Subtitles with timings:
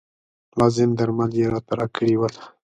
[0.59, 2.35] لازم درمل یې راته راکړي ول.